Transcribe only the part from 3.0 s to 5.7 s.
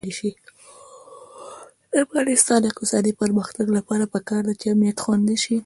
پرمختګ لپاره پکار ده چې امنیت خوندي شي.